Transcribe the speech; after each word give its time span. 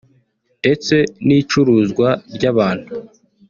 ndetse 0.59 0.95
n’icuruzwa 1.25 2.07
ry’abantu 2.35 2.93